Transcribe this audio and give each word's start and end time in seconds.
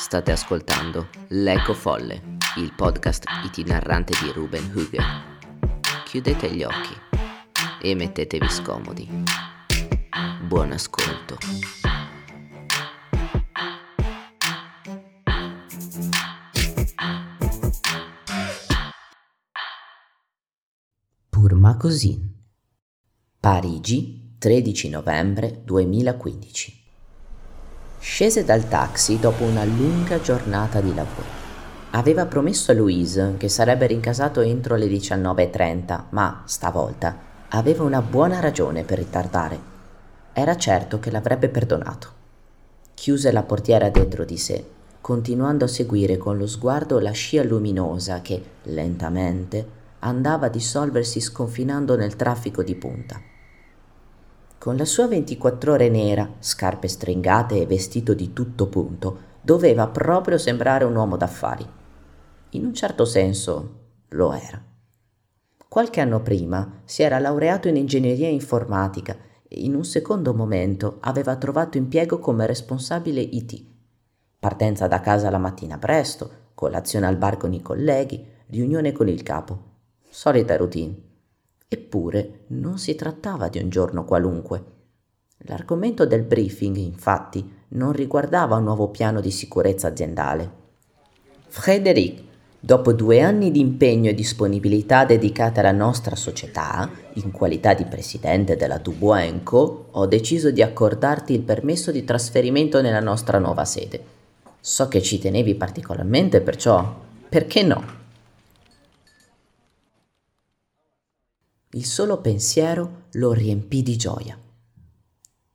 State 0.00 0.32
ascoltando 0.32 1.10
L'Eco 1.28 1.74
Folle, 1.74 2.38
il 2.56 2.72
podcast 2.74 3.24
itinerante 3.44 4.14
di 4.22 4.32
Ruben 4.32 4.72
Huger. 4.74 5.04
Chiudete 6.06 6.50
gli 6.50 6.62
occhi 6.62 6.96
e 7.82 7.94
mettetevi 7.94 8.48
scomodi. 8.48 9.06
Buon 10.40 10.72
ascolto. 10.72 11.36
Purmacosin, 21.28 22.36
Parigi, 23.38 24.36
13 24.38 24.88
novembre 24.88 25.60
2015. 25.62 26.79
Scese 28.20 28.44
dal 28.44 28.68
taxi 28.68 29.18
dopo 29.18 29.44
una 29.44 29.64
lunga 29.64 30.20
giornata 30.20 30.82
di 30.82 30.94
lavoro. 30.94 31.24
Aveva 31.92 32.26
promesso 32.26 32.70
a 32.70 32.74
Louise 32.74 33.36
che 33.38 33.48
sarebbe 33.48 33.86
rincasato 33.86 34.42
entro 34.42 34.76
le 34.76 34.88
19.30, 34.88 36.02
ma 36.10 36.42
stavolta 36.44 37.16
aveva 37.48 37.82
una 37.82 38.02
buona 38.02 38.38
ragione 38.38 38.82
per 38.84 38.98
ritardare. 38.98 39.58
Era 40.34 40.54
certo 40.58 40.98
che 40.98 41.10
l'avrebbe 41.10 41.48
perdonato. 41.48 42.08
Chiuse 42.92 43.32
la 43.32 43.42
portiera 43.42 43.88
dietro 43.88 44.26
di 44.26 44.36
sé, 44.36 44.62
continuando 45.00 45.64
a 45.64 45.68
seguire 45.68 46.18
con 46.18 46.36
lo 46.36 46.46
sguardo 46.46 46.98
la 46.98 47.12
scia 47.12 47.42
luminosa 47.42 48.20
che, 48.20 48.42
lentamente, 48.64 49.66
andava 50.00 50.44
a 50.44 50.50
dissolversi 50.50 51.22
sconfinando 51.22 51.96
nel 51.96 52.16
traffico 52.16 52.62
di 52.62 52.74
punta. 52.74 53.29
Con 54.60 54.76
la 54.76 54.84
sua 54.84 55.06
24 55.06 55.72
ore 55.72 55.88
nera, 55.88 56.34
scarpe 56.38 56.86
stringate 56.86 57.62
e 57.62 57.64
vestito 57.64 58.12
di 58.12 58.34
tutto 58.34 58.66
punto, 58.66 59.20
doveva 59.40 59.88
proprio 59.88 60.36
sembrare 60.36 60.84
un 60.84 60.94
uomo 60.94 61.16
d'affari. 61.16 61.66
In 62.50 62.66
un 62.66 62.74
certo 62.74 63.06
senso 63.06 63.76
lo 64.08 64.34
era. 64.34 64.62
Qualche 65.66 66.02
anno 66.02 66.20
prima 66.20 66.82
si 66.84 67.02
era 67.02 67.18
laureato 67.18 67.68
in 67.68 67.76
ingegneria 67.76 68.28
informatica 68.28 69.16
e 69.48 69.60
in 69.60 69.74
un 69.74 69.86
secondo 69.86 70.34
momento 70.34 70.98
aveva 71.00 71.36
trovato 71.36 71.78
impiego 71.78 72.18
come 72.18 72.44
responsabile 72.44 73.22
IT. 73.22 73.64
Partenza 74.38 74.86
da 74.86 75.00
casa 75.00 75.30
la 75.30 75.38
mattina 75.38 75.78
presto, 75.78 76.48
colazione 76.52 77.06
al 77.06 77.16
bar 77.16 77.38
con 77.38 77.54
i 77.54 77.62
colleghi, 77.62 78.22
riunione 78.48 78.92
con 78.92 79.08
il 79.08 79.22
capo. 79.22 79.62
Solita 80.10 80.54
routine. 80.58 81.08
Eppure 81.72 82.40
non 82.48 82.78
si 82.78 82.96
trattava 82.96 83.48
di 83.48 83.60
un 83.60 83.68
giorno 83.68 84.04
qualunque. 84.04 84.64
L'argomento 85.44 86.04
del 86.04 86.24
briefing, 86.24 86.74
infatti, 86.74 87.48
non 87.68 87.92
riguardava 87.92 88.56
un 88.56 88.64
nuovo 88.64 88.88
piano 88.88 89.20
di 89.20 89.30
sicurezza 89.30 89.86
aziendale. 89.86 90.50
Frédéric, 91.46 92.22
dopo 92.58 92.92
due 92.92 93.20
anni 93.20 93.52
di 93.52 93.60
impegno 93.60 94.10
e 94.10 94.14
disponibilità 94.14 95.04
dedicate 95.04 95.60
alla 95.60 95.70
nostra 95.70 96.16
società, 96.16 96.90
in 97.14 97.30
qualità 97.30 97.72
di 97.72 97.84
presidente 97.84 98.56
della 98.56 98.78
Dubois 98.78 99.32
Co., 99.44 99.86
ho 99.92 100.06
deciso 100.06 100.50
di 100.50 100.62
accordarti 100.62 101.32
il 101.34 101.42
permesso 101.42 101.92
di 101.92 102.02
trasferimento 102.02 102.80
nella 102.82 102.98
nostra 102.98 103.38
nuova 103.38 103.64
sede. 103.64 104.02
So 104.58 104.88
che 104.88 105.00
ci 105.00 105.20
tenevi 105.20 105.54
particolarmente, 105.54 106.40
perciò 106.40 106.98
perché 107.28 107.62
no? 107.62 107.99
Il 111.72 111.84
solo 111.84 112.20
pensiero 112.20 113.04
lo 113.12 113.32
riempì 113.32 113.84
di 113.84 113.96
gioia. 113.96 114.36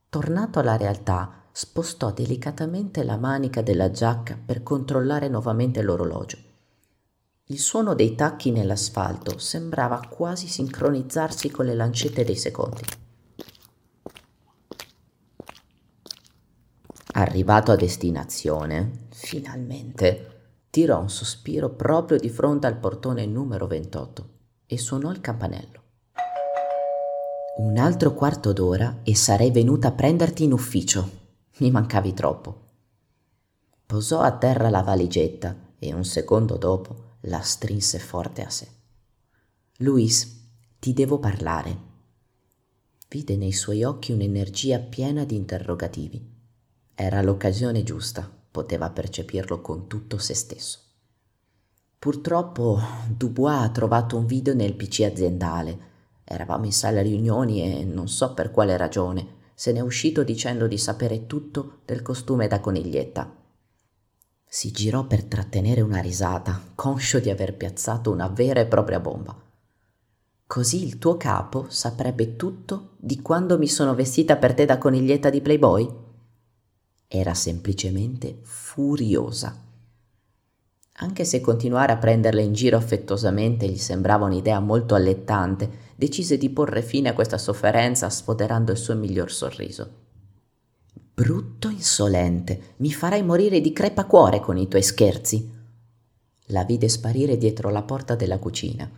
Tornato 0.08 0.60
alla 0.60 0.78
realtà, 0.78 1.44
spostò 1.52 2.14
delicatamente 2.14 3.04
la 3.04 3.18
manica 3.18 3.62
della 3.62 3.92
giacca 3.92 4.40
per 4.46 4.64
controllare 4.64 5.28
nuovamente 5.28 5.82
l'orologio. 5.82 6.38
Il 7.48 7.60
suono 7.60 7.94
dei 7.96 8.16
tacchi 8.16 8.52
nell'asfalto 8.52 9.38
sembrava 9.40 10.08
quasi 10.08 10.48
sincronizzarsi 10.48 11.52
con 11.52 11.66
le 11.66 11.76
lancette 11.76 12.24
dei 12.24 12.38
secondi. 12.38 12.84
Arrivato 17.12 17.74
a 17.74 17.76
destinazione, 17.76 19.08
finalmente, 19.10 20.54
tirò 20.70 21.02
un 21.02 21.10
sospiro 21.10 21.72
proprio 21.72 22.18
di 22.18 22.30
fronte 22.30 22.68
al 22.68 22.78
portone 22.78 23.26
numero 23.26 23.68
28 23.68 24.30
e 24.66 24.78
suonò 24.78 25.12
il 25.12 25.20
campanello. 25.20 25.84
Un 27.58 27.78
altro 27.78 28.14
quarto 28.14 28.52
d'ora 28.52 29.00
e 29.04 29.16
sarei 29.16 29.50
venuta 29.50 29.88
a 29.88 29.92
prenderti 29.94 30.44
in 30.44 30.52
ufficio. 30.52 31.10
Mi 31.60 31.72
mancavi 31.72 32.14
troppo. 32.14 32.64
Posò 33.86 34.20
a 34.20 34.36
terra 34.36 34.70
la 34.70 34.82
valigetta 34.82 35.56
e 35.80 35.94
un 35.94 36.04
secondo 36.04 36.58
dopo 36.58 37.14
la 37.22 37.40
strinse 37.40 37.98
forte 37.98 38.44
a 38.44 38.50
sé. 38.50 38.68
Luis, 39.78 40.50
ti 40.80 40.92
devo 40.92 41.18
parlare. 41.18 41.78
Vide 43.08 43.38
nei 43.38 43.54
suoi 43.54 43.86
occhi 43.86 44.12
un'energia 44.12 44.80
piena 44.80 45.24
di 45.24 45.38
interrogativi. 45.38 46.30
Era 46.94 47.22
l'occasione 47.22 47.84
giusta, 47.84 48.30
poteva 48.52 48.90
percepirlo 48.90 49.62
con 49.62 49.88
tutto 49.88 50.18
se 50.18 50.34
stesso. 50.34 50.80
Purtroppo 51.98 52.82
Dubois 53.08 53.62
ha 53.62 53.70
trovato 53.70 54.18
un 54.18 54.26
video 54.26 54.54
nel 54.54 54.76
PC 54.76 55.10
aziendale 55.10 55.94
Eravamo 56.28 56.66
in 56.66 56.74
sala 56.74 57.04
riunioni 57.04 57.62
e 57.62 57.86
non 57.86 58.08
so 58.08 58.34
per 58.34 58.50
quale 58.50 58.76
ragione 58.76 59.44
se 59.54 59.72
ne 59.72 59.80
è 59.80 59.84
uscito 59.84 60.24
dicendo 60.24 60.68
di 60.68 60.78
sapere 60.78 61.28
tutto 61.28 61.80
del 61.86 62.02
costume 62.02 62.48
da 62.48 62.60
coniglietta. 62.60 63.34
Si 64.44 64.72
girò 64.72 65.06
per 65.06 65.24
trattenere 65.24 65.82
una 65.82 66.02
risata, 66.02 66.62
conscio 66.76 67.20
di 67.20 67.30
aver 67.30 67.56
piazzato 67.56 68.12
una 68.12 68.28
vera 68.28 68.60
e 68.60 68.66
propria 68.66 69.00
bomba. 69.00 69.40
Così 70.48 70.84
il 70.84 70.98
tuo 70.98 71.18
capo 71.18 71.68
saprebbe 71.70 72.36
tutto 72.36 72.96
di 72.98 73.22
quando 73.22 73.58
mi 73.58 73.68
sono 73.68 73.96
vestita 73.96 74.36
per 74.36 74.54
te 74.54 74.66
da 74.66 74.78
coniglietta 74.78 75.30
di 75.30 75.42
Playboy? 75.42 75.90
Era 77.08 77.34
semplicemente 77.34 78.40
furiosa. 78.42 79.65
Anche 81.00 81.26
se 81.26 81.42
continuare 81.42 81.92
a 81.92 81.98
prenderla 81.98 82.40
in 82.40 82.54
giro 82.54 82.78
affettuosamente 82.78 83.68
gli 83.68 83.78
sembrava 83.78 84.26
un'idea 84.26 84.62
molto 84.62 84.96
allettante, 84.96 85.70
decise 85.96 86.38
di 86.38 86.50
porre 86.50 86.82
fine 86.82 87.10
a 87.10 87.14
questa 87.14 87.38
sofferenza 87.38 88.10
sfoderando 88.10 88.72
il 88.72 88.78
suo 88.78 88.96
miglior 88.96 89.30
sorriso. 89.30 90.04
Brutto 91.14 91.68
insolente, 91.70 92.76
mi 92.78 92.94
farai 92.94 93.24
morire 93.24 93.60
di 93.60 93.74
crepacuore 93.74 94.40
con 94.40 94.58
i 94.58 94.70
tuoi 94.70 94.84
scherzi. 94.84 95.52
La 96.48 96.64
vide 96.64 96.88
sparire 96.88 97.38
dietro 97.38 97.70
la 97.70 97.84
porta 97.84 98.16
della 98.16 98.40
cucina. 98.40 98.90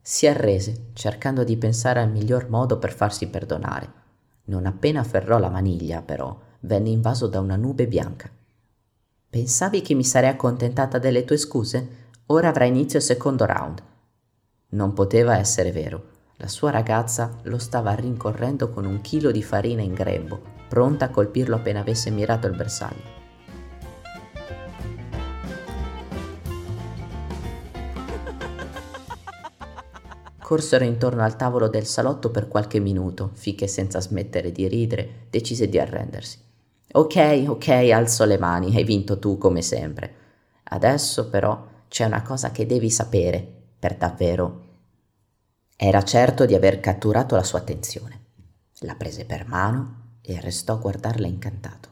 Si 0.00 0.28
arrese, 0.28 0.90
cercando 0.92 1.42
di 1.42 1.56
pensare 1.56 2.00
al 2.00 2.10
miglior 2.10 2.48
modo 2.50 2.78
per 2.78 2.92
farsi 2.92 3.28
perdonare. 3.28 3.92
Non 4.44 4.66
appena 4.66 5.00
afferrò 5.00 5.38
la 5.38 5.48
maniglia, 5.48 6.02
però, 6.02 6.36
venne 6.60 6.90
invaso 6.90 7.26
da 7.26 7.40
una 7.40 7.56
nube 7.56 7.86
bianca. 7.88 8.30
Pensavi 9.32 9.80
che 9.80 9.94
mi 9.94 10.04
sarei 10.04 10.28
accontentata 10.28 10.98
delle 10.98 11.24
tue 11.24 11.38
scuse? 11.38 12.10
Ora 12.26 12.48
avrà 12.48 12.66
inizio 12.66 12.98
il 12.98 13.04
secondo 13.06 13.46
round. 13.46 13.82
Non 14.72 14.92
poteva 14.92 15.38
essere 15.38 15.72
vero. 15.72 16.04
La 16.36 16.48
sua 16.48 16.70
ragazza 16.70 17.38
lo 17.44 17.56
stava 17.56 17.94
rincorrendo 17.94 18.68
con 18.68 18.84
un 18.84 19.00
chilo 19.00 19.30
di 19.30 19.42
farina 19.42 19.80
in 19.80 19.94
grembo, 19.94 20.38
pronta 20.68 21.06
a 21.06 21.08
colpirlo 21.08 21.56
appena 21.56 21.80
avesse 21.80 22.10
mirato 22.10 22.46
il 22.46 22.54
bersaglio. 22.54 23.20
Corsero 30.42 30.84
intorno 30.84 31.22
al 31.22 31.36
tavolo 31.36 31.68
del 31.68 31.86
salotto 31.86 32.30
per 32.30 32.48
qualche 32.48 32.80
minuto, 32.80 33.30
finché 33.32 33.66
senza 33.66 33.98
smettere 33.98 34.52
di 34.52 34.68
ridere 34.68 35.28
decise 35.30 35.70
di 35.70 35.78
arrendersi. 35.78 36.50
Ok, 36.94 37.44
ok, 37.46 37.68
alzo 37.68 38.24
le 38.24 38.38
mani, 38.38 38.76
hai 38.76 38.84
vinto 38.84 39.18
tu 39.18 39.38
come 39.38 39.62
sempre. 39.62 40.14
Adesso 40.64 41.30
però 41.30 41.66
c'è 41.88 42.04
una 42.04 42.22
cosa 42.22 42.50
che 42.50 42.66
devi 42.66 42.90
sapere, 42.90 43.46
per 43.78 43.96
davvero 43.96 44.70
era 45.84 46.04
certo 46.04 46.46
di 46.46 46.54
aver 46.54 46.78
catturato 46.78 47.34
la 47.34 47.42
sua 47.42 47.58
attenzione. 47.58 48.20
La 48.82 48.94
prese 48.94 49.24
per 49.24 49.48
mano 49.48 50.18
e 50.20 50.40
restò 50.40 50.74
a 50.74 50.76
guardarla 50.76 51.26
incantato. 51.26 51.88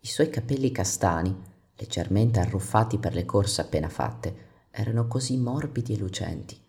I 0.00 0.06
suoi 0.06 0.28
capelli 0.28 0.70
castani, 0.70 1.34
leggermente 1.74 2.38
arruffati 2.38 2.98
per 2.98 3.14
le 3.14 3.24
corse 3.24 3.62
appena 3.62 3.88
fatte, 3.88 4.36
erano 4.70 5.08
così 5.08 5.36
morbidi 5.38 5.94
e 5.94 5.98
lucenti. 5.98 6.60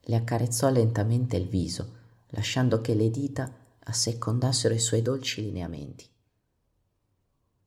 Le 0.00 0.16
accarezzò 0.16 0.68
lentamente 0.68 1.36
il 1.36 1.46
viso, 1.46 1.92
lasciando 2.30 2.80
che 2.80 2.94
le 2.94 3.10
dita 3.10 3.48
assecondassero 3.84 4.74
i 4.74 4.80
suoi 4.80 5.02
dolci 5.02 5.42
lineamenti. 5.42 6.09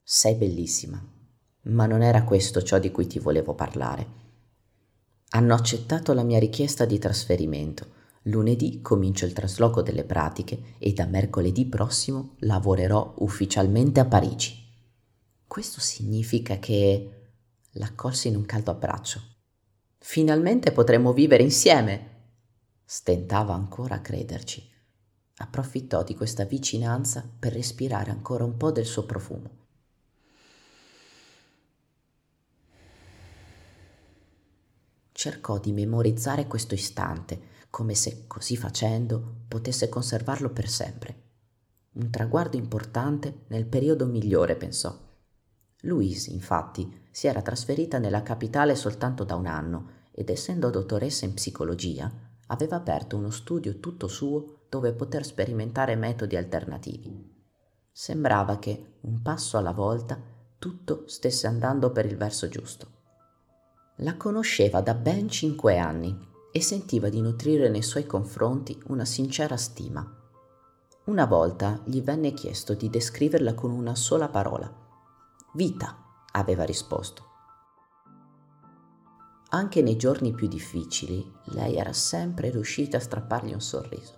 Sei 0.06 0.34
bellissima, 0.34 1.02
ma 1.62 1.86
non 1.86 2.02
era 2.02 2.24
questo 2.24 2.60
ciò 2.60 2.78
di 2.78 2.90
cui 2.90 3.06
ti 3.06 3.18
volevo 3.18 3.54
parlare. 3.54 4.06
Hanno 5.30 5.54
accettato 5.54 6.12
la 6.12 6.22
mia 6.22 6.38
richiesta 6.38 6.84
di 6.84 6.98
trasferimento. 6.98 7.86
Lunedì 8.24 8.82
comincio 8.82 9.24
il 9.24 9.32
trasloco 9.32 9.80
delle 9.80 10.04
pratiche 10.04 10.74
e 10.78 10.92
da 10.92 11.06
mercoledì 11.06 11.64
prossimo 11.64 12.34
lavorerò 12.40 13.14
ufficialmente 13.20 14.00
a 14.00 14.04
Parigi. 14.04 14.54
Questo 15.46 15.80
significa 15.80 16.58
che 16.58 17.30
l'accolse 17.72 18.28
in 18.28 18.36
un 18.36 18.44
caldo 18.44 18.72
abbraccio. 18.72 19.22
Finalmente 19.96 20.70
potremo 20.72 21.14
vivere 21.14 21.42
insieme. 21.42 22.10
Stentava 22.84 23.54
ancora 23.54 23.94
a 23.94 24.00
crederci. 24.02 24.70
Approfittò 25.38 26.04
di 26.04 26.14
questa 26.14 26.44
vicinanza 26.44 27.26
per 27.38 27.54
respirare 27.54 28.10
ancora 28.10 28.44
un 28.44 28.58
po' 28.58 28.70
del 28.70 28.84
suo 28.84 29.06
profumo. 29.06 29.62
Cercò 35.24 35.58
di 35.58 35.72
memorizzare 35.72 36.46
questo 36.46 36.74
istante, 36.74 37.40
come 37.70 37.94
se 37.94 38.26
così 38.26 38.58
facendo 38.58 39.44
potesse 39.48 39.88
conservarlo 39.88 40.50
per 40.50 40.68
sempre. 40.68 41.22
Un 41.92 42.10
traguardo 42.10 42.58
importante 42.58 43.44
nel 43.46 43.64
periodo 43.64 44.04
migliore, 44.04 44.54
pensò. 44.54 44.94
Louise, 45.80 46.30
infatti, 46.30 47.06
si 47.10 47.26
era 47.26 47.40
trasferita 47.40 47.96
nella 47.96 48.22
capitale 48.22 48.74
soltanto 48.74 49.24
da 49.24 49.34
un 49.34 49.46
anno 49.46 49.88
ed 50.10 50.28
essendo 50.28 50.68
dottoressa 50.68 51.24
in 51.24 51.32
psicologia, 51.32 52.12
aveva 52.48 52.76
aperto 52.76 53.16
uno 53.16 53.30
studio 53.30 53.80
tutto 53.80 54.08
suo 54.08 54.66
dove 54.68 54.92
poter 54.92 55.24
sperimentare 55.24 55.96
metodi 55.96 56.36
alternativi. 56.36 57.32
Sembrava 57.90 58.58
che, 58.58 58.96
un 59.00 59.22
passo 59.22 59.56
alla 59.56 59.72
volta, 59.72 60.20
tutto 60.58 61.04
stesse 61.06 61.46
andando 61.46 61.92
per 61.92 62.04
il 62.04 62.18
verso 62.18 62.46
giusto. 62.48 62.93
La 63.98 64.16
conosceva 64.16 64.80
da 64.80 64.92
ben 64.92 65.28
cinque 65.28 65.78
anni 65.78 66.18
e 66.50 66.60
sentiva 66.60 67.08
di 67.08 67.20
nutrire 67.20 67.68
nei 67.68 67.82
suoi 67.82 68.06
confronti 68.06 68.76
una 68.88 69.04
sincera 69.04 69.56
stima. 69.56 70.04
Una 71.04 71.26
volta 71.26 71.80
gli 71.84 72.02
venne 72.02 72.32
chiesto 72.32 72.74
di 72.74 72.90
descriverla 72.90 73.54
con 73.54 73.70
una 73.70 73.94
sola 73.94 74.28
parola. 74.28 74.68
Vita, 75.52 75.96
aveva 76.32 76.64
risposto. 76.64 77.22
Anche 79.50 79.80
nei 79.80 79.96
giorni 79.96 80.32
più 80.32 80.48
difficili, 80.48 81.32
lei 81.52 81.76
era 81.76 81.92
sempre 81.92 82.50
riuscita 82.50 82.96
a 82.96 83.00
strappargli 83.00 83.52
un 83.52 83.60
sorriso. 83.60 84.14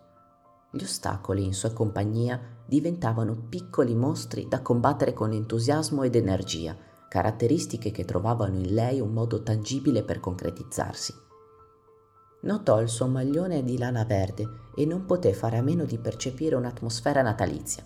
Gli 0.70 0.84
ostacoli 0.84 1.44
in 1.44 1.52
sua 1.52 1.74
compagnia 1.74 2.40
diventavano 2.64 3.34
piccoli 3.34 3.94
mostri 3.94 4.48
da 4.48 4.62
combattere 4.62 5.12
con 5.12 5.32
entusiasmo 5.32 6.02
ed 6.02 6.14
energia, 6.14 6.74
caratteristiche 7.08 7.90
che 7.90 8.04
trovavano 8.04 8.56
in 8.56 8.74
lei 8.74 9.00
un 9.00 9.12
modo 9.12 9.42
tangibile 9.42 10.02
per 10.02 10.20
concretizzarsi. 10.20 11.14
Notò 12.42 12.80
il 12.80 12.88
suo 12.88 13.06
maglione 13.06 13.64
di 13.64 13.78
lana 13.78 14.04
verde 14.04 14.48
e 14.74 14.84
non 14.84 15.04
poté 15.04 15.32
fare 15.32 15.56
a 15.56 15.62
meno 15.62 15.84
di 15.84 15.98
percepire 15.98 16.54
un'atmosfera 16.54 17.22
natalizia. 17.22 17.84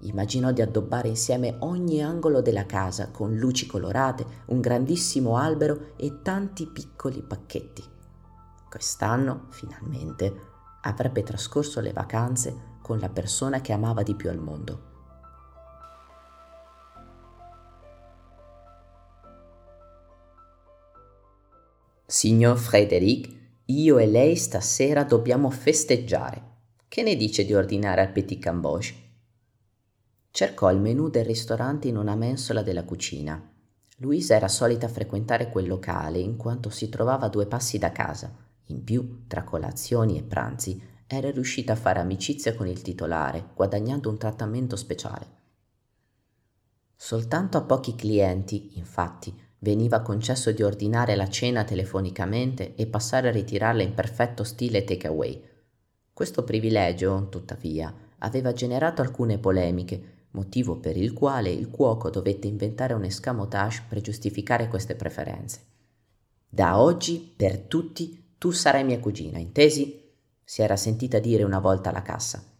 Immaginò 0.00 0.50
di 0.52 0.62
addobbare 0.62 1.08
insieme 1.08 1.56
ogni 1.60 2.02
angolo 2.02 2.42
della 2.42 2.66
casa 2.66 3.10
con 3.10 3.36
luci 3.36 3.66
colorate, 3.66 4.26
un 4.46 4.60
grandissimo 4.60 5.36
albero 5.36 5.92
e 5.96 6.22
tanti 6.22 6.66
piccoli 6.66 7.22
pacchetti. 7.22 7.84
Quest'anno, 8.68 9.46
finalmente, 9.50 10.34
avrebbe 10.82 11.22
trascorso 11.22 11.80
le 11.80 11.92
vacanze 11.92 12.78
con 12.82 12.98
la 12.98 13.08
persona 13.08 13.60
che 13.60 13.72
amava 13.72 14.02
di 14.02 14.14
più 14.14 14.28
al 14.28 14.38
mondo. 14.38 14.90
Signor 22.12 22.58
Frederic, 22.58 23.26
io 23.64 23.96
e 23.96 24.06
lei 24.06 24.36
stasera 24.36 25.02
dobbiamo 25.02 25.48
festeggiare. 25.48 26.42
Che 26.86 27.02
ne 27.02 27.16
dice 27.16 27.42
di 27.46 27.54
ordinare 27.54 28.02
al 28.02 28.12
Petit 28.12 28.38
Camboge? 28.38 28.94
Cercò 30.30 30.70
il 30.70 30.78
menù 30.78 31.08
del 31.08 31.24
ristorante 31.24 31.88
in 31.88 31.96
una 31.96 32.14
mensola 32.14 32.60
della 32.62 32.84
cucina. 32.84 33.42
Luisa 33.96 34.34
era 34.34 34.48
solita 34.48 34.88
frequentare 34.88 35.48
quel 35.48 35.66
locale 35.66 36.18
in 36.18 36.36
quanto 36.36 36.68
si 36.68 36.90
trovava 36.90 37.24
a 37.24 37.30
due 37.30 37.46
passi 37.46 37.78
da 37.78 37.92
casa. 37.92 38.30
In 38.66 38.84
più, 38.84 39.26
tra 39.26 39.42
colazioni 39.42 40.18
e 40.18 40.22
pranzi, 40.22 40.82
era 41.06 41.30
riuscita 41.30 41.72
a 41.72 41.76
fare 41.76 42.00
amicizia 42.00 42.54
con 42.54 42.66
il 42.66 42.82
titolare, 42.82 43.52
guadagnando 43.54 44.10
un 44.10 44.18
trattamento 44.18 44.76
speciale. 44.76 45.26
Soltanto 46.94 47.56
a 47.56 47.62
pochi 47.62 47.94
clienti, 47.94 48.76
infatti, 48.76 49.34
veniva 49.62 50.00
concesso 50.00 50.50
di 50.50 50.62
ordinare 50.62 51.14
la 51.14 51.28
cena 51.28 51.62
telefonicamente 51.64 52.74
e 52.74 52.86
passare 52.86 53.28
a 53.28 53.32
ritirarla 53.32 53.82
in 53.82 53.94
perfetto 53.94 54.42
stile 54.42 54.82
takeaway. 54.82 55.40
Questo 56.12 56.42
privilegio, 56.42 57.28
tuttavia, 57.28 57.94
aveva 58.18 58.52
generato 58.52 59.02
alcune 59.02 59.38
polemiche, 59.38 60.26
motivo 60.30 60.76
per 60.76 60.96
il 60.96 61.12
quale 61.12 61.50
il 61.50 61.70
cuoco 61.70 62.10
dovette 62.10 62.48
inventare 62.48 62.94
un 62.94 63.04
escamotage 63.04 63.84
per 63.88 64.00
giustificare 64.00 64.68
queste 64.68 64.96
preferenze. 64.96 65.60
Da 66.48 66.80
oggi, 66.80 67.32
per 67.34 67.58
tutti, 67.58 68.34
tu 68.38 68.50
sarai 68.50 68.84
mia 68.84 68.98
cugina, 68.98 69.38
intesi? 69.38 70.00
si 70.44 70.60
era 70.60 70.76
sentita 70.76 71.20
dire 71.20 71.44
una 71.44 71.60
volta 71.60 71.90
alla 71.90 72.02
cassa. 72.02 72.51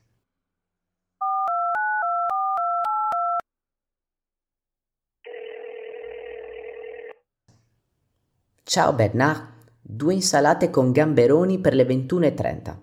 Ciao 8.64 8.92
Bernard, 8.92 9.48
due 9.82 10.14
insalate 10.14 10.70
con 10.70 10.92
gamberoni 10.92 11.58
per 11.58 11.74
le 11.74 11.84
21.30. 11.84 12.76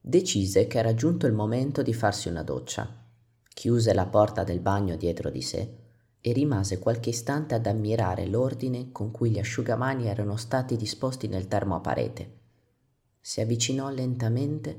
Decise 0.00 0.68
che 0.68 0.78
era 0.78 0.94
giunto 0.94 1.26
il 1.26 1.32
momento 1.32 1.82
di 1.82 1.92
farsi 1.92 2.28
una 2.28 2.44
doccia 2.44 2.88
chiuse 3.52 3.92
la 3.92 4.06
porta 4.06 4.44
del 4.44 4.60
bagno 4.60 4.96
dietro 4.96 5.28
di 5.28 5.42
sé 5.42 5.76
e 6.20 6.32
rimase 6.32 6.78
qualche 6.78 7.10
istante 7.10 7.56
ad 7.56 7.66
ammirare 7.66 8.26
l'ordine 8.26 8.92
con 8.92 9.10
cui 9.10 9.30
gli 9.30 9.40
asciugamani 9.40 10.06
erano 10.06 10.36
stati 10.36 10.76
disposti 10.76 11.26
nel 11.26 11.48
termo 11.48 11.74
a 11.74 11.80
parete. 11.80 12.38
Si 13.20 13.40
avvicinò 13.40 13.90
lentamente 13.90 14.78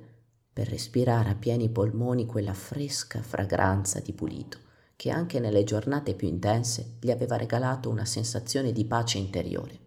per 0.54 0.70
respirare 0.70 1.30
a 1.30 1.36
pieni 1.36 1.70
polmoni 1.70 2.26
quella 2.26 2.54
fresca 2.54 3.22
fragranza 3.22 4.00
di 4.00 4.14
pulito 4.14 4.66
che 4.98 5.12
anche 5.12 5.40
nelle 5.40 5.64
giornate 5.64 6.16
più 6.16 6.28
intense 6.28 6.98
gli 7.00 7.12
aveva 7.12 7.38
regalato 7.38 7.88
una 7.88 8.04
sensazione 8.04 8.72
di 8.72 8.84
pace 8.84 9.20
interiore. 9.20 9.80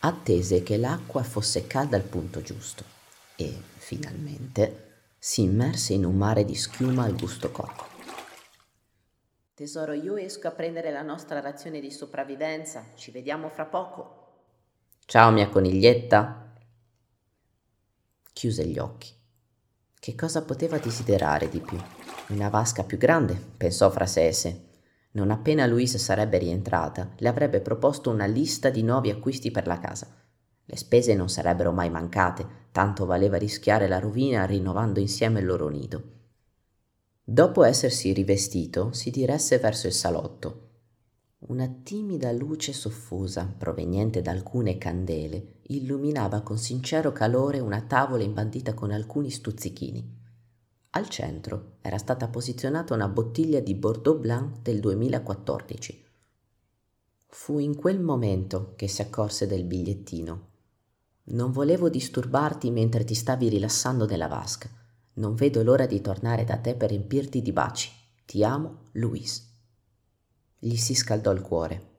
Attese 0.00 0.62
che 0.62 0.76
l'acqua 0.76 1.22
fosse 1.22 1.66
calda 1.66 1.96
al 1.96 2.02
punto 2.02 2.42
giusto 2.42 2.84
e, 3.34 3.58
finalmente, 3.78 4.84
si 5.18 5.42
immerse 5.42 5.94
in 5.94 6.04
un 6.04 6.16
mare 6.16 6.44
di 6.44 6.54
schiuma 6.54 7.04
al 7.04 7.16
gusto 7.16 7.50
cocco. 7.50 7.86
Tesoro, 9.54 9.94
io 9.94 10.16
esco 10.16 10.48
a 10.48 10.52
prendere 10.52 10.90
la 10.90 11.00
nostra 11.00 11.40
razione 11.40 11.80
di 11.80 11.90
sopravvivenza. 11.90 12.92
Ci 12.94 13.10
vediamo 13.10 13.48
fra 13.48 13.64
poco. 13.64 14.24
Ciao, 15.06 15.30
mia 15.30 15.48
coniglietta. 15.48 16.52
Chiuse 18.34 18.66
gli 18.66 18.78
occhi. 18.78 19.14
Che 19.98 20.14
cosa 20.14 20.42
poteva 20.42 20.76
desiderare 20.76 21.48
di 21.48 21.60
più? 21.60 21.78
Una 22.28 22.48
vasca 22.48 22.82
più 22.82 22.98
grande, 22.98 23.40
pensò 23.56 23.88
fra 23.88 24.04
sé 24.04 24.26
e 24.26 24.32
sé. 24.32 24.60
Non 25.12 25.30
appena 25.30 25.64
Louise 25.64 25.96
sarebbe 25.96 26.38
rientrata, 26.38 27.12
le 27.18 27.28
avrebbe 27.28 27.60
proposto 27.60 28.10
una 28.10 28.26
lista 28.26 28.68
di 28.68 28.82
nuovi 28.82 29.10
acquisti 29.10 29.52
per 29.52 29.68
la 29.68 29.78
casa. 29.78 30.08
Le 30.64 30.76
spese 30.76 31.14
non 31.14 31.28
sarebbero 31.28 31.70
mai 31.70 31.88
mancate, 31.88 32.44
tanto 32.72 33.06
valeva 33.06 33.36
rischiare 33.36 33.86
la 33.86 34.00
rovina 34.00 34.44
rinnovando 34.44 34.98
insieme 34.98 35.38
il 35.38 35.46
loro 35.46 35.68
nido. 35.68 36.02
Dopo 37.22 37.62
essersi 37.62 38.12
rivestito, 38.12 38.92
si 38.92 39.10
diresse 39.10 39.58
verso 39.58 39.86
il 39.86 39.92
salotto. 39.92 40.70
Una 41.48 41.72
timida 41.84 42.32
luce 42.32 42.72
soffusa, 42.72 43.54
proveniente 43.56 44.20
da 44.20 44.32
alcune 44.32 44.78
candele, 44.78 45.60
illuminava 45.68 46.40
con 46.40 46.58
sincero 46.58 47.12
calore 47.12 47.60
una 47.60 47.82
tavola 47.82 48.24
imbandita 48.24 48.74
con 48.74 48.90
alcuni 48.90 49.30
stuzzichini. 49.30 50.15
Al 50.96 51.10
centro 51.10 51.72
era 51.82 51.98
stata 51.98 52.26
posizionata 52.28 52.94
una 52.94 53.06
bottiglia 53.06 53.60
di 53.60 53.74
Bordeaux 53.74 54.18
Blanc 54.18 54.62
del 54.62 54.80
2014. 54.80 56.04
Fu 57.26 57.58
in 57.58 57.76
quel 57.76 58.00
momento 58.00 58.72
che 58.76 58.88
si 58.88 59.02
accorse 59.02 59.46
del 59.46 59.64
bigliettino. 59.64 60.48
Non 61.24 61.52
volevo 61.52 61.90
disturbarti 61.90 62.70
mentre 62.70 63.04
ti 63.04 63.14
stavi 63.14 63.50
rilassando 63.50 64.06
nella 64.06 64.26
vasca. 64.26 64.70
Non 65.16 65.34
vedo 65.34 65.62
l'ora 65.62 65.84
di 65.84 66.00
tornare 66.00 66.44
da 66.44 66.56
te 66.56 66.74
per 66.74 66.88
riempirti 66.88 67.42
di 67.42 67.52
baci. 67.52 67.90
Ti 68.24 68.42
amo, 68.42 68.84
Louise. 68.92 69.42
Gli 70.58 70.76
si 70.76 70.94
scaldò 70.94 71.30
il 71.32 71.42
cuore. 71.42 71.90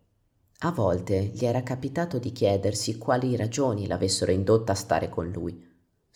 A 0.62 0.72
volte 0.72 1.22
gli 1.22 1.46
era 1.46 1.62
capitato 1.62 2.18
di 2.18 2.32
chiedersi 2.32 2.98
quali 2.98 3.36
ragioni 3.36 3.86
l'avessero 3.86 4.32
indotta 4.32 4.72
a 4.72 4.76
stare 4.76 5.08
con 5.08 5.30
lui. 5.30 5.67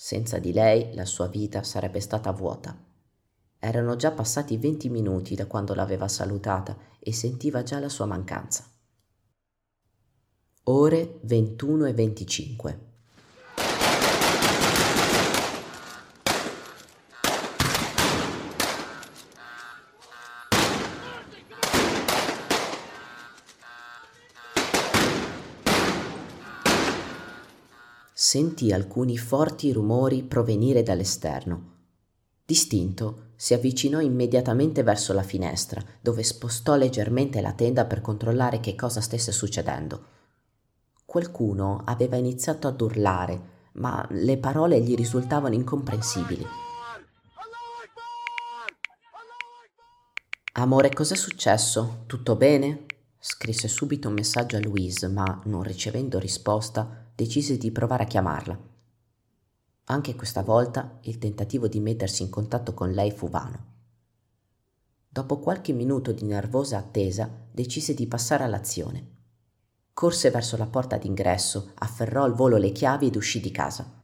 Senza 0.04 0.40
di 0.40 0.52
lei 0.52 0.96
la 0.96 1.06
sua 1.06 1.28
vita 1.28 1.62
sarebbe 1.62 2.00
stata 2.00 2.32
vuota. 2.32 2.76
Erano 3.60 3.96
già 3.96 4.10
passati 4.10 4.58
venti 4.58 4.90
minuti 4.90 5.36
da 5.36 5.46
quando 5.46 5.76
l'aveva 5.76 6.08
salutata 6.08 6.76
e 6.98 7.14
sentiva 7.14 7.62
già 7.62 7.78
la 7.78 7.88
sua 7.88 8.08
mancanza. 8.08 8.66
Ore 10.64 11.20
21 11.22 11.86
e 11.86 11.94
25. 11.94 12.91
Sentì 28.32 28.72
alcuni 28.72 29.18
forti 29.18 29.74
rumori 29.74 30.24
provenire 30.24 30.84
dall'esterno. 30.84 31.80
Distinto, 32.46 33.32
si 33.36 33.54
avvicinò 33.54 34.00
immediatamente 34.00 34.84
verso 34.84 35.12
la 35.12 35.22
finestra, 35.22 35.84
dove 36.00 36.24
spostò 36.24 36.76
leggermente 36.78 37.42
la 37.42 37.52
tenda 37.52 37.84
per 37.84 38.00
controllare 38.00 38.62
che 38.62 38.74
cosa 38.74 39.02
stesse 39.02 39.34
succedendo. 39.34 40.06
Qualcuno 41.04 41.82
aveva 41.84 42.16
iniziato 42.16 42.70
ad 42.70 42.80
urlare, 42.80 43.42
ma 43.74 44.08
le 44.12 44.38
parole 44.38 44.80
gli 44.80 44.96
risultavano 44.96 45.54
incomprensibili. 45.54 46.48
Amore, 50.54 50.90
cos'è 50.94 51.16
successo? 51.18 52.04
Tutto 52.06 52.38
bene? 52.38 52.86
Scrisse 53.24 53.68
subito 53.68 54.08
un 54.08 54.16
messaggio 54.16 54.58
a 54.58 54.60
Louise, 54.60 55.08
ma 55.08 55.42
non 55.46 55.62
ricevendo 55.62 56.18
risposta, 56.18 57.06
decise 57.14 57.56
di 57.56 57.70
provare 57.70 58.02
a 58.02 58.08
chiamarla. 58.08 58.60
Anche 59.84 60.16
questa 60.16 60.42
volta 60.42 60.98
il 61.02 61.20
tentativo 61.20 61.68
di 61.68 61.80
mettersi 61.80 62.24
in 62.24 62.32
contatto 62.32 62.74
con 62.74 62.90
lei 62.90 63.12
fu 63.12 63.30
vano. 63.30 63.66
Dopo 65.08 65.38
qualche 65.38 65.72
minuto 65.72 66.12
di 66.14 66.26
nervosa 66.26 66.80
attesa, 66.80 67.30
decise 67.52 67.94
di 67.94 68.08
passare 68.08 68.44
all'azione. 68.44 69.10
Corse 69.94 70.32
verso 70.32 70.58
la 70.58 70.66
porta 70.66 70.98
d'ingresso, 70.98 71.74
afferrò 71.76 72.24
al 72.24 72.34
volo 72.34 72.58
le 72.58 72.72
chiavi 72.72 73.06
ed 73.06 73.16
uscì 73.16 73.40
di 73.40 73.52
casa. 73.52 74.04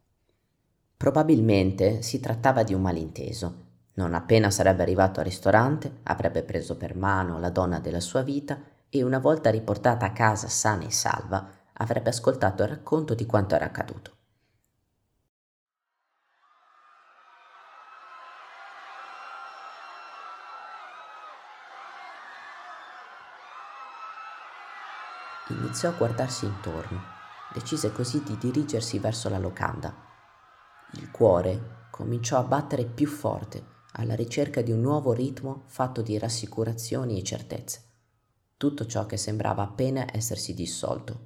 Probabilmente 0.95 2.03
si 2.03 2.19
trattava 2.19 2.62
di 2.62 2.75
un 2.75 2.81
malinteso. 2.83 3.65
Non 3.93 4.13
appena 4.13 4.51
sarebbe 4.51 4.83
arrivato 4.83 5.21
al 5.21 5.25
ristorante, 5.25 6.01
avrebbe 6.03 6.43
preso 6.43 6.77
per 6.77 6.95
mano 6.95 7.39
la 7.39 7.50
donna 7.50 7.79
della 7.79 8.00
sua 8.00 8.21
vita 8.21 8.75
e 8.89 9.03
una 9.03 9.20
volta 9.20 9.50
riportata 9.50 10.06
a 10.06 10.13
casa 10.13 10.48
sana 10.48 10.86
e 10.86 10.91
salva, 10.91 11.50
avrebbe 11.74 12.10
ascoltato 12.10 12.63
il 12.63 12.70
racconto 12.70 13.13
di 13.13 13.25
quanto 13.25 13.56
era 13.56 13.65
accaduto. 13.65 14.15
Iniziò 25.50 25.89
a 25.89 25.94
guardarsi 25.94 26.46
intorno, 26.46 27.01
decise 27.53 27.94
così 27.94 28.22
di 28.22 28.38
dirigersi 28.38 29.00
verso 29.00 29.29
la 29.29 29.38
locanda. 29.38 29.94
Il 30.94 31.10
cuore 31.10 31.86
cominciò 31.89 32.38
a 32.38 32.44
battere 32.44 32.86
più 32.86 33.08
forte 33.08 33.75
alla 33.94 34.15
ricerca 34.15 34.62
di 34.62 34.72
un 34.72 34.82
nuovo 34.82 35.13
ritmo 35.13 35.63
fatto 35.67 36.01
di 36.01 36.17
rassicurazioni 36.17 37.17
e 37.17 37.24
certezze. 37.24 37.87
Tutto 38.57 38.85
ciò 38.85 39.05
che 39.05 39.17
sembrava 39.17 39.63
appena 39.63 40.05
essersi 40.11 40.53
dissolto. 40.53 41.25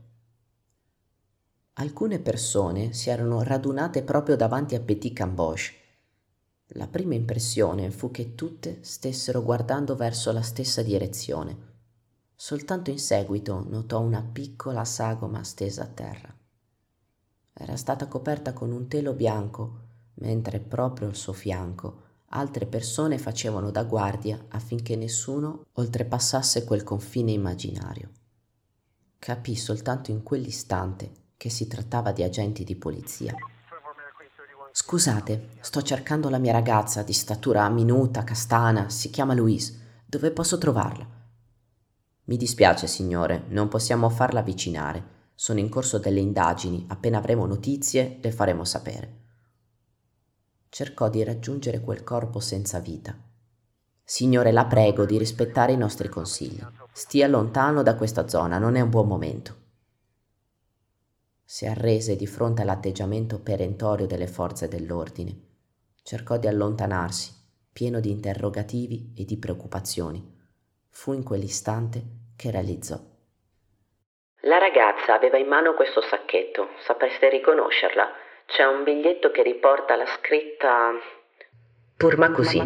Alcune 1.73 2.19
persone 2.19 2.93
si 2.93 3.09
erano 3.09 3.41
radunate 3.41 4.03
proprio 4.03 4.35
davanti 4.35 4.75
a 4.75 4.81
Petit 4.81 5.13
Camboche. 5.13 5.73
La 6.73 6.88
prima 6.88 7.15
impressione 7.15 7.89
fu 7.89 8.11
che 8.11 8.35
tutte 8.35 8.83
stessero 8.83 9.41
guardando 9.41 9.95
verso 9.95 10.31
la 10.31 10.41
stessa 10.41 10.81
direzione 10.83 11.69
Soltanto 12.41 12.89
in 12.89 12.97
seguito 12.97 13.63
notò 13.69 14.00
una 14.00 14.23
piccola 14.23 14.83
sagoma 14.83 15.43
stesa 15.43 15.83
a 15.83 15.88
terra. 15.88 16.35
Era 17.53 17.75
stata 17.75 18.07
coperta 18.07 18.51
con 18.51 18.71
un 18.71 18.88
telo 18.88 19.13
bianco, 19.13 19.81
mentre 20.15 20.59
proprio 20.59 21.07
al 21.07 21.15
suo 21.15 21.33
fianco 21.33 22.01
altre 22.31 22.65
persone 22.65 23.17
facevano 23.17 23.71
da 23.71 23.83
guardia 23.83 24.45
affinché 24.50 24.95
nessuno 24.95 25.65
oltrepassasse 25.73 26.63
quel 26.63 26.83
confine 26.83 27.31
immaginario. 27.31 28.09
Capì 29.17 29.55
soltanto 29.55 30.11
in 30.11 30.23
quell'istante 30.23 31.11
che 31.38 31.50
si 31.50 31.67
trattava 31.67 32.11
di 32.11 32.23
agenti 32.23 32.63
di 32.63 32.75
polizia. 32.75 33.35
Scusate, 34.71 35.50
sto 35.59 35.81
cercando 35.81 36.29
la 36.29 36.38
mia 36.38 36.53
ragazza 36.53 37.03
di 37.03 37.13
statura 37.13 37.67
minuta, 37.69 38.23
castana, 38.23 38.89
si 38.89 39.09
chiama 39.09 39.33
Louise. 39.33 39.79
Dove 40.05 40.31
posso 40.31 40.57
trovarla? 40.57 41.05
Mi 42.25 42.38
dispiace, 42.38 42.88
signore, 42.88 43.45
non 43.50 43.67
possiamo 43.67 44.09
farla 44.09 44.39
avvicinare. 44.39 45.19
Sono 45.35 45.59
in 45.59 45.69
corso 45.69 45.97
delle 45.97 46.19
indagini, 46.19 46.85
appena 46.88 47.17
avremo 47.17 47.45
notizie 47.45 48.19
le 48.21 48.31
faremo 48.31 48.63
sapere. 48.63 49.21
Cercò 50.74 51.10
di 51.10 51.22
raggiungere 51.25 51.82
quel 51.82 52.01
corpo 52.01 52.40
senza 52.40 52.80
vita. 52.80 53.13
Signore, 54.01 54.54
la 54.54 54.63
prego 54.63 55.04
di 55.04 55.18
rispettare 55.18 55.74
i 55.74 55.78
nostri 55.78 56.08
consigli. 56.08 56.66
Stia 56.94 57.28
lontano 57.28 57.84
da 57.84 57.98
questa 57.98 58.30
zona, 58.30 58.58
non 58.58 58.78
è 58.78 58.80
un 58.80 58.90
buon 58.90 59.06
momento. 59.06 59.56
Si 61.44 61.66
arrese 61.66 62.16
di 62.16 62.25
fronte 62.25 62.62
all'atteggiamento 62.62 63.42
perentorio 63.42 64.08
delle 64.08 64.28
forze 64.28 64.70
dell'ordine. 64.70 65.38
Cercò 66.04 66.38
di 66.38 66.48
allontanarsi, 66.48 67.34
pieno 67.74 68.00
di 68.00 68.10
interrogativi 68.10 69.13
e 69.18 69.25
di 69.25 69.38
preoccupazioni. 69.38 70.24
Fu 70.88 71.12
in 71.12 71.24
quell'istante 71.24 72.01
che 72.38 72.50
realizzò. 72.50 72.98
La 74.44 74.58
ragazza 74.58 75.16
aveva 75.16 75.38
in 75.38 75.48
mano 75.48 75.74
questo 75.74 76.01
sacchetto, 76.01 76.70
sapreste 76.86 77.30
riconoscerla? 77.30 78.30
C'è 78.53 78.65
un 78.65 78.84
biglietto 78.84 79.31
che 79.31 79.43
riporta 79.43 79.96
la 79.96 80.03
scritta 80.05 80.91
Purma 81.96 82.31
così. 82.31 82.62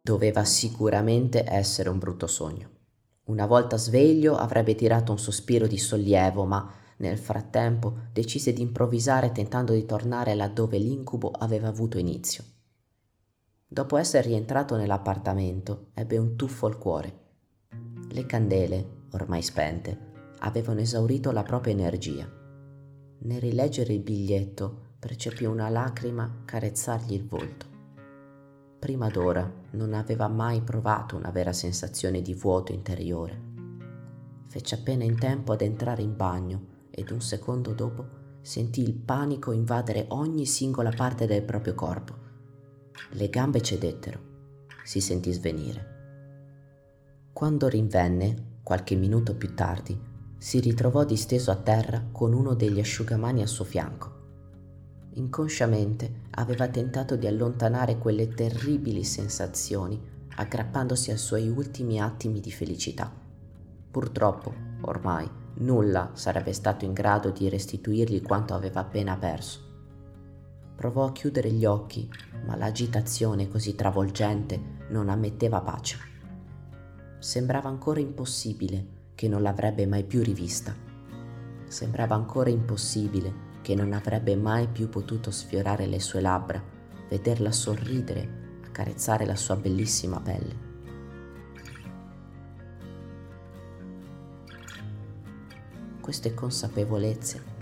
Doveva 0.00 0.44
sicuramente 0.44 1.44
essere 1.48 1.88
un 1.88 1.98
brutto 1.98 2.28
sogno. 2.28 2.70
Una 3.24 3.46
volta 3.46 3.76
sveglio 3.76 4.36
avrebbe 4.36 4.76
tirato 4.76 5.10
un 5.10 5.18
sospiro 5.18 5.66
di 5.66 5.78
sollievo, 5.78 6.44
ma 6.44 6.72
nel 6.98 7.18
frattempo 7.18 7.94
decise 8.12 8.52
di 8.52 8.62
improvvisare 8.62 9.32
tentando 9.32 9.72
di 9.72 9.84
tornare 9.84 10.36
laddove 10.36 10.78
l'incubo 10.78 11.32
aveva 11.32 11.66
avuto 11.66 11.98
inizio. 11.98 12.44
Dopo 13.66 13.96
essere 13.96 14.28
rientrato 14.28 14.76
nell'appartamento, 14.76 15.86
ebbe 15.94 16.18
un 16.18 16.36
tuffo 16.36 16.66
al 16.66 16.78
cuore. 16.78 17.18
Le 18.12 18.26
candele, 18.26 19.06
ormai 19.10 19.42
spente, 19.42 20.12
avevano 20.38 20.78
esaurito 20.78 21.32
la 21.32 21.42
propria 21.42 21.72
energia. 21.72 22.42
Nel 23.24 23.40
rileggere 23.40 23.94
il 23.94 24.02
biglietto, 24.02 24.96
percepì 24.98 25.46
una 25.46 25.70
lacrima 25.70 26.42
carezzargli 26.44 27.14
il 27.14 27.26
volto. 27.26 27.66
Prima 28.78 29.08
d'ora 29.08 29.50
non 29.70 29.94
aveva 29.94 30.28
mai 30.28 30.60
provato 30.60 31.16
una 31.16 31.30
vera 31.30 31.54
sensazione 31.54 32.20
di 32.20 32.34
vuoto 32.34 32.72
interiore. 32.72 33.40
Fece 34.48 34.74
appena 34.74 35.04
in 35.04 35.18
tempo 35.18 35.52
ad 35.52 35.62
entrare 35.62 36.02
in 36.02 36.14
bagno 36.14 36.66
ed 36.90 37.10
un 37.10 37.22
secondo 37.22 37.72
dopo 37.72 38.06
sentì 38.42 38.82
il 38.82 38.92
panico 38.92 39.52
invadere 39.52 40.04
ogni 40.08 40.44
singola 40.44 40.90
parte 40.90 41.24
del 41.24 41.44
proprio 41.44 41.74
corpo. 41.74 42.14
Le 43.12 43.28
gambe 43.30 43.62
cedettero, 43.62 44.20
si 44.84 45.00
sentì 45.00 45.32
svenire. 45.32 45.92
Quando 47.32 47.68
rinvenne, 47.68 48.58
qualche 48.62 48.96
minuto 48.96 49.34
più 49.34 49.54
tardi, 49.54 50.12
si 50.44 50.60
ritrovò 50.60 51.04
disteso 51.04 51.50
a 51.50 51.56
terra 51.56 52.04
con 52.12 52.34
uno 52.34 52.52
degli 52.52 52.78
asciugamani 52.78 53.40
al 53.40 53.48
suo 53.48 53.64
fianco. 53.64 54.12
Inconsciamente 55.14 56.24
aveva 56.32 56.68
tentato 56.68 57.16
di 57.16 57.26
allontanare 57.26 57.96
quelle 57.96 58.28
terribili 58.28 59.04
sensazioni 59.04 59.98
aggrappandosi 60.36 61.10
ai 61.10 61.16
suoi 61.16 61.48
ultimi 61.48 61.98
attimi 61.98 62.40
di 62.40 62.52
felicità. 62.52 63.10
Purtroppo, 63.90 64.52
ormai, 64.82 65.26
nulla 65.60 66.10
sarebbe 66.12 66.52
stato 66.52 66.84
in 66.84 66.92
grado 66.92 67.30
di 67.30 67.48
restituirgli 67.48 68.20
quanto 68.20 68.52
aveva 68.52 68.80
appena 68.80 69.16
perso. 69.16 69.60
Provò 70.76 71.06
a 71.06 71.12
chiudere 71.12 71.50
gli 71.52 71.64
occhi, 71.64 72.06
ma 72.44 72.54
l'agitazione 72.54 73.48
così 73.48 73.74
travolgente 73.74 74.60
non 74.90 75.08
ammetteva 75.08 75.62
pace. 75.62 75.96
Sembrava 77.18 77.70
ancora 77.70 78.00
impossibile 78.00 78.93
che 79.14 79.28
non 79.28 79.42
l'avrebbe 79.42 79.86
mai 79.86 80.04
più 80.04 80.22
rivista. 80.22 80.74
Sembrava 81.66 82.14
ancora 82.14 82.50
impossibile 82.50 83.52
che 83.62 83.74
non 83.74 83.92
avrebbe 83.92 84.36
mai 84.36 84.68
più 84.68 84.88
potuto 84.88 85.30
sfiorare 85.30 85.86
le 85.86 86.00
sue 86.00 86.20
labbra, 86.20 86.62
vederla 87.08 87.50
sorridere, 87.50 88.58
accarezzare 88.64 89.24
la 89.24 89.36
sua 89.36 89.56
bellissima 89.56 90.20
pelle. 90.20 90.72
Queste 96.00 96.34
consapevolezze 96.34 97.52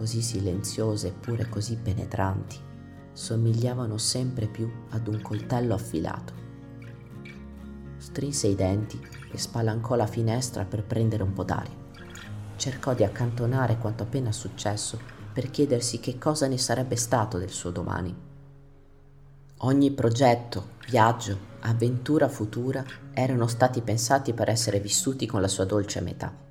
così 0.00 0.22
silenziose 0.22 1.08
eppure 1.08 1.46
così 1.50 1.76
penetranti, 1.76 2.56
somigliavano 3.12 3.98
sempre 3.98 4.46
più 4.46 4.66
ad 4.90 5.08
un 5.08 5.20
coltello 5.20 5.74
affilato. 5.74 6.39
Strinse 8.00 8.46
i 8.46 8.54
denti 8.54 9.00
e 9.30 9.38
spalancò 9.38 9.94
la 9.94 10.06
finestra 10.06 10.64
per 10.64 10.82
prendere 10.82 11.22
un 11.22 11.34
po' 11.34 11.44
d'aria. 11.44 11.76
Cercò 12.56 12.94
di 12.94 13.04
accantonare 13.04 13.76
quanto 13.78 14.02
appena 14.02 14.32
successo 14.32 14.98
per 15.32 15.50
chiedersi 15.50 16.00
che 16.00 16.18
cosa 16.18 16.46
ne 16.46 16.58
sarebbe 16.58 16.96
stato 16.96 17.38
del 17.38 17.50
suo 17.50 17.70
domani. 17.70 18.12
Ogni 19.58 19.90
progetto, 19.90 20.70
viaggio, 20.88 21.38
avventura 21.60 22.28
futura 22.28 22.82
erano 23.12 23.46
stati 23.46 23.82
pensati 23.82 24.32
per 24.32 24.48
essere 24.48 24.80
vissuti 24.80 25.26
con 25.26 25.42
la 25.42 25.48
sua 25.48 25.66
dolce 25.66 26.00
metà 26.00 26.48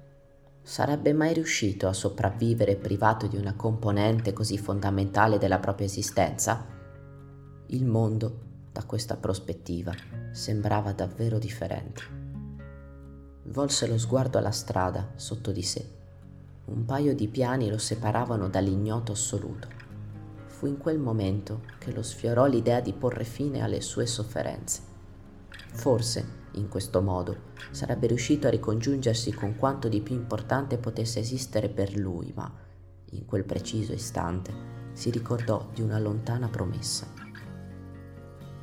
sarebbe 0.69 1.13
mai 1.13 1.33
riuscito 1.33 1.87
a 1.87 1.93
sopravvivere 1.93 2.75
privato 2.75 3.25
di 3.25 3.37
una 3.37 3.55
componente 3.55 4.33
così 4.33 4.59
fondamentale 4.59 5.39
della 5.39 5.57
propria 5.57 5.87
esistenza? 5.87 6.63
Il 7.69 7.87
mondo, 7.87 8.48
da 8.71 8.83
questa 8.83 9.17
prospettiva, 9.17 9.93
sembrava 10.31 10.91
davvero 10.93 11.39
differente. 11.39 12.01
Volse 13.43 13.87
lo 13.87 13.97
sguardo 13.97 14.37
alla 14.37 14.51
strada 14.51 15.11
sotto 15.15 15.51
di 15.51 15.63
sé. 15.63 15.97
Un 16.65 16.85
paio 16.85 17.15
di 17.15 17.27
piani 17.27 17.69
lo 17.69 17.79
separavano 17.79 18.47
dall'ignoto 18.47 19.13
assoluto. 19.13 19.67
Fu 20.45 20.67
in 20.67 20.77
quel 20.77 20.99
momento 20.99 21.61
che 21.79 21.91
lo 21.91 22.03
sfiorò 22.03 22.45
l'idea 22.45 22.79
di 22.79 22.93
porre 22.93 23.23
fine 23.23 23.61
alle 23.61 23.81
sue 23.81 24.05
sofferenze. 24.05 24.81
Forse, 25.71 26.37
in 26.53 26.67
questo 26.67 27.01
modo, 27.01 27.47
sarebbe 27.71 28.07
riuscito 28.07 28.47
a 28.47 28.51
ricongiungersi 28.51 29.31
con 29.33 29.55
quanto 29.55 29.87
di 29.87 30.01
più 30.01 30.15
importante 30.15 30.77
potesse 30.77 31.19
esistere 31.19 31.69
per 31.69 31.95
lui, 31.95 32.31
ma 32.35 32.51
in 33.11 33.25
quel 33.25 33.45
preciso 33.45 33.93
istante 33.93 34.53
si 34.93 35.09
ricordò 35.09 35.69
di 35.73 35.81
una 35.81 35.97
lontana 35.97 36.49
promessa. 36.49 37.28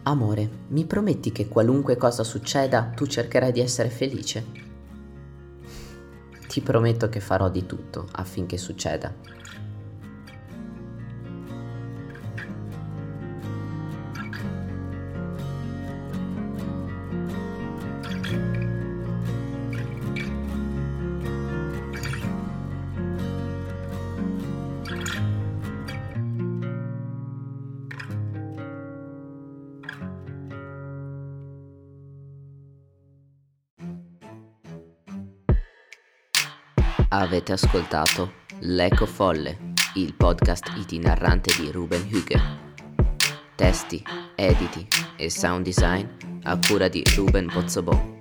Amore, 0.08 0.48
mi 0.68 0.84
prometti 0.84 1.32
che 1.32 1.48
qualunque 1.48 1.96
cosa 1.96 2.22
succeda 2.22 2.92
tu 2.94 3.06
cercherai 3.06 3.50
di 3.50 3.58
essere 3.58 3.90
felice? 3.90 4.44
Ti 6.46 6.60
prometto 6.60 7.08
che 7.08 7.18
farò 7.18 7.50
di 7.50 7.66
tutto 7.66 8.06
affinché 8.12 8.56
succeda. 8.56 9.12
Avete 37.18 37.52
ascoltato 37.52 38.34
L'Eco 38.58 39.06
Folle, 39.06 39.72
il 39.94 40.12
podcast 40.12 40.70
itinerante 40.76 41.50
di 41.58 41.70
Ruben 41.70 42.06
Hügge. 42.10 42.38
Testi, 43.54 44.04
editi 44.34 44.86
e 45.16 45.30
sound 45.30 45.64
design 45.64 46.06
a 46.42 46.58
cura 46.58 46.88
di 46.88 47.02
Ruben 47.16 47.46
Pozzobon. 47.46 48.15